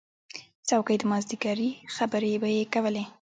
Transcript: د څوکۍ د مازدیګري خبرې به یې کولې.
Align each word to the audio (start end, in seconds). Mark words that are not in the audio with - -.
د 0.03 0.03
څوکۍ 0.69 0.95
د 0.99 1.03
مازدیګري 1.11 1.69
خبرې 1.95 2.33
به 2.41 2.47
یې 2.55 2.63
کولې. 2.73 3.03